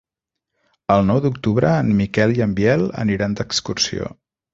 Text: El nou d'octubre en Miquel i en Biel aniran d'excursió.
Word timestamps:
El 0.93 1.03
nou 1.09 1.19
d'octubre 1.25 1.73
en 1.81 1.91
Miquel 1.99 2.33
i 2.37 2.41
en 2.47 2.55
Biel 2.61 2.87
aniran 3.05 3.37
d'excursió. 3.41 4.09